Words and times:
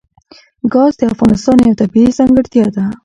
ګاز 0.73 0.93
د 0.99 1.01
افغانستان 1.13 1.57
یوه 1.65 1.79
طبیعي 1.81 2.11
ځانګړتیا 2.17 2.65
ده. 2.75 2.85